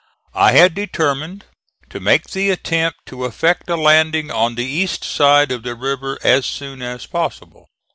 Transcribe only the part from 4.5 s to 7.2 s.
the east side of the river as soon as